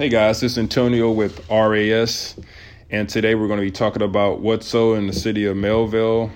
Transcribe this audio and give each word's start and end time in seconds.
Hey 0.00 0.08
guys, 0.08 0.40
this 0.40 0.52
is 0.52 0.58
Antonio 0.58 1.10
with 1.10 1.46
RAS, 1.50 2.34
and 2.88 3.06
today 3.06 3.34
we're 3.34 3.48
going 3.48 3.60
to 3.60 3.66
be 3.66 3.70
talking 3.70 4.00
about 4.00 4.40
what's 4.40 4.66
so 4.66 4.94
in 4.94 5.06
the 5.06 5.12
city 5.12 5.44
of 5.44 5.58
Melville 5.58 6.30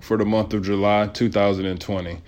for 0.00 0.16
the 0.16 0.24
month 0.24 0.52
of 0.54 0.64
July 0.64 1.06
2020. 1.06 2.20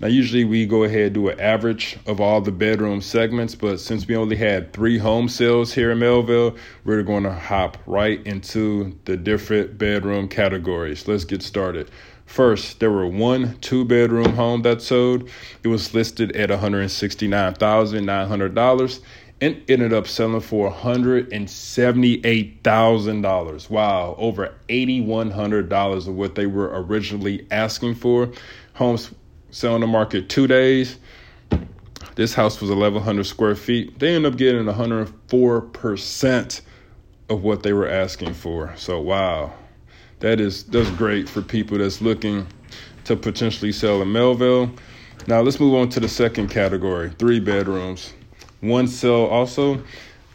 Now, 0.00 0.08
usually 0.08 0.42
we 0.42 0.66
go 0.66 0.82
ahead 0.82 1.02
and 1.02 1.14
do 1.14 1.28
an 1.28 1.38
average 1.38 1.98
of 2.08 2.20
all 2.20 2.40
the 2.40 2.50
bedroom 2.50 3.00
segments, 3.00 3.54
but 3.54 3.78
since 3.78 4.08
we 4.08 4.16
only 4.16 4.34
had 4.34 4.72
three 4.72 4.98
home 4.98 5.28
sales 5.28 5.72
here 5.72 5.92
in 5.92 6.00
Melville, 6.00 6.56
we're 6.84 7.04
going 7.04 7.22
to 7.22 7.32
hop 7.32 7.78
right 7.86 8.20
into 8.26 8.98
the 9.04 9.16
different 9.16 9.78
bedroom 9.78 10.26
categories. 10.26 11.06
Let's 11.06 11.24
get 11.24 11.42
started. 11.42 11.92
First, 12.26 12.80
there 12.80 12.90
were 12.90 13.06
one 13.06 13.56
two 13.60 13.84
bedroom 13.84 14.34
home 14.34 14.62
that 14.62 14.82
sold. 14.82 15.30
It 15.62 15.68
was 15.68 15.94
listed 15.94 16.34
at 16.34 16.50
$169,900 16.50 19.00
and 19.44 19.62
ended 19.68 19.92
up 19.92 20.06
selling 20.06 20.40
for 20.40 20.72
$178,000. 20.72 23.70
Wow, 23.70 24.14
over 24.16 24.54
$8,100 24.70 26.08
of 26.08 26.14
what 26.14 26.34
they 26.34 26.46
were 26.46 26.82
originally 26.82 27.46
asking 27.50 27.96
for. 27.96 28.30
Homes 28.72 29.10
selling 29.50 29.82
the 29.82 29.86
market 29.86 30.30
two 30.30 30.46
days. 30.46 30.96
This 32.14 32.32
house 32.32 32.58
was 32.60 32.70
1,100 32.70 33.26
square 33.26 33.54
feet. 33.54 33.98
They 33.98 34.14
ended 34.14 34.32
up 34.32 34.38
getting 34.38 34.64
104% 34.64 36.60
of 37.28 37.42
what 37.42 37.62
they 37.62 37.74
were 37.74 37.88
asking 37.88 38.32
for. 38.32 38.72
So, 38.76 38.98
wow, 39.00 39.52
that 40.20 40.40
is 40.40 40.64
that's 40.64 40.88
great 40.90 41.28
for 41.28 41.42
people 41.42 41.76
that's 41.76 42.00
looking 42.00 42.46
to 43.04 43.16
potentially 43.16 43.72
sell 43.72 44.00
in 44.00 44.10
Melville. 44.10 44.70
Now, 45.26 45.42
let's 45.42 45.60
move 45.60 45.74
on 45.74 45.90
to 45.90 46.00
the 46.00 46.08
second 46.08 46.48
category 46.48 47.10
three 47.18 47.40
bedrooms. 47.40 48.14
One 48.64 48.88
sale 48.88 49.26
also. 49.26 49.82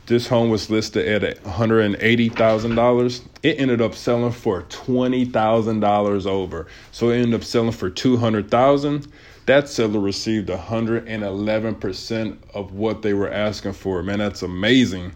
This 0.05 0.27
home 0.27 0.49
was 0.49 0.69
listed 0.69 1.23
at 1.23 1.43
$180,000. 1.43 3.21
It 3.43 3.59
ended 3.59 3.81
up 3.81 3.93
selling 3.95 4.31
for 4.31 4.63
$20,000 4.63 6.25
over. 6.25 6.67
So 6.91 7.09
it 7.09 7.17
ended 7.17 7.33
up 7.35 7.43
selling 7.43 7.71
for 7.71 7.89
200,000. 7.89 9.07
That 9.45 9.67
seller 9.67 9.99
received 9.99 10.49
111% 10.49 12.37
of 12.53 12.73
what 12.73 13.01
they 13.01 13.13
were 13.13 13.31
asking 13.31 13.73
for. 13.73 14.03
Man, 14.03 14.19
that's 14.19 14.43
amazing. 14.43 15.11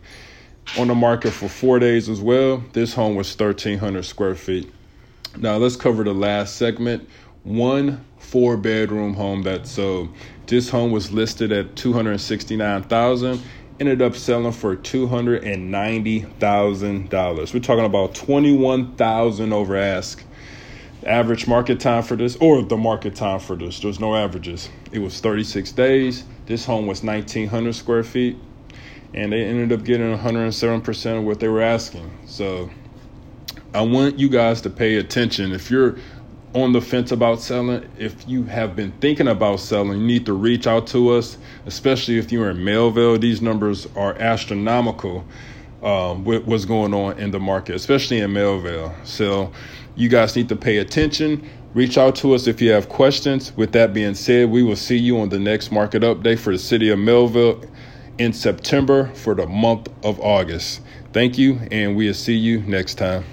On 0.77 0.87
the 0.87 0.95
market 0.95 1.31
for 1.31 1.49
4 1.49 1.77
days 1.79 2.09
as 2.09 2.21
well. 2.21 2.63
This 2.73 2.93
home 2.93 3.15
was 3.15 3.29
1300 3.35 4.03
square 4.05 4.33
feet. 4.35 4.71
Now, 5.37 5.57
let's 5.57 5.75
cover 5.75 6.03
the 6.03 6.13
last 6.13 6.55
segment. 6.55 7.07
One 7.43 8.03
four 8.33 8.57
bedroom 8.57 9.13
home 9.13 9.43
that 9.43 9.65
sold. 9.67 10.09
This 10.47 10.67
home 10.67 10.91
was 10.91 11.11
listed 11.11 11.51
at 11.51 11.75
269,000 11.75 13.39
ended 13.79 14.01
up 14.01 14.15
selling 14.15 14.51
for 14.51 14.75
$290,000. 14.75 17.53
We're 17.53 17.59
talking 17.59 17.85
about 17.85 18.15
21,000 18.15 19.53
over 19.53 19.77
ask. 19.77 20.23
Average 21.05 21.45
market 21.45 21.79
time 21.79 22.01
for 22.01 22.15
this 22.15 22.35
or 22.37 22.63
the 22.63 22.75
market 22.75 23.15
time 23.15 23.39
for 23.39 23.55
this. 23.55 23.79
There's 23.79 23.99
no 23.99 24.15
averages. 24.15 24.67
It 24.91 24.97
was 24.97 25.19
36 25.19 25.71
days. 25.73 26.23
This 26.47 26.65
home 26.65 26.87
was 26.87 27.03
1900 27.03 27.75
square 27.75 28.03
feet 28.03 28.35
and 29.13 29.31
they 29.31 29.43
ended 29.43 29.71
up 29.71 29.83
getting 29.85 30.17
107% 30.17 31.17
of 31.19 31.23
what 31.23 31.39
they 31.39 31.49
were 31.49 31.61
asking. 31.61 32.09
So 32.25 32.71
I 33.75 33.81
want 33.81 34.17
you 34.17 34.27
guys 34.27 34.59
to 34.61 34.71
pay 34.71 34.95
attention. 34.95 35.51
If 35.51 35.69
you're 35.69 35.97
on 36.53 36.71
the 36.71 36.81
fence 36.81 37.11
about 37.11 37.41
selling, 37.41 37.89
if 37.97 38.27
you 38.27 38.43
have 38.43 38.75
been 38.75 38.91
thinking 39.01 39.27
about 39.27 39.59
selling, 39.59 39.99
you 39.99 40.05
need 40.05 40.25
to 40.27 40.33
reach 40.33 40.67
out 40.67 40.87
to 40.87 41.09
us, 41.11 41.37
especially 41.65 42.17
if 42.17 42.31
you're 42.31 42.51
in 42.51 42.63
Melville. 42.63 43.17
These 43.17 43.41
numbers 43.41 43.87
are 43.95 44.13
astronomical 44.15 45.25
um, 45.81 46.23
with 46.23 46.45
what's 46.45 46.65
going 46.65 46.93
on 46.93 47.17
in 47.17 47.31
the 47.31 47.39
market, 47.39 47.75
especially 47.75 48.19
in 48.19 48.33
Melville. 48.33 48.93
So 49.03 49.51
you 49.95 50.09
guys 50.09 50.35
need 50.35 50.49
to 50.49 50.55
pay 50.55 50.77
attention. 50.77 51.47
Reach 51.73 51.97
out 51.97 52.15
to 52.17 52.33
us 52.35 52.45
if 52.45 52.61
you 52.61 52.71
have 52.71 52.87
questions. 52.87 53.55
With 53.57 53.71
that 53.71 53.93
being 53.93 54.13
said, 54.13 54.49
we 54.51 54.61
will 54.61 54.75
see 54.75 54.97
you 54.97 55.19
on 55.19 55.29
the 55.29 55.39
next 55.39 55.71
market 55.71 56.03
update 56.03 56.39
for 56.39 56.53
the 56.53 56.59
city 56.59 56.89
of 56.89 56.99
Melville 56.99 57.63
in 58.19 58.31
September 58.31 59.07
for 59.15 59.33
the 59.33 59.47
month 59.47 59.89
of 60.03 60.19
August. 60.19 60.81
Thank 61.13 61.37
you, 61.37 61.59
and 61.71 61.95
we'll 61.95 62.13
see 62.13 62.35
you 62.35 62.61
next 62.61 62.95
time. 62.95 63.23